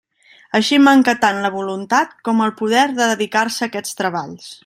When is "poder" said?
2.63-2.87